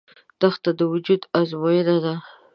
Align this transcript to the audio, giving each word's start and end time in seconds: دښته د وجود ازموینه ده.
دښته 0.39 0.71
د 0.79 0.81
وجود 0.91 1.21
ازموینه 1.39 1.95
ده. 2.03 2.15